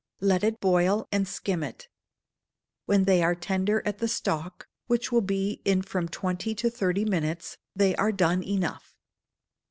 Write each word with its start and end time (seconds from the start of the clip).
Let 0.19 0.43
it 0.43 0.59
boil, 0.59 1.07
and 1.11 1.27
skim 1.27 1.61
it. 1.61 1.87
When 2.87 3.03
they 3.03 3.21
are 3.21 3.35
tender 3.35 3.83
at 3.85 3.99
the 3.99 4.07
stalk, 4.07 4.67
which 4.87 5.11
will 5.11 5.21
be 5.21 5.61
in 5.63 5.83
from 5.83 6.07
twenty 6.09 6.55
to 6.55 6.71
thirty 6.71 7.05
minutes, 7.05 7.59
they 7.75 7.95
are 7.97 8.11
done 8.11 8.41
enough. 8.41 8.95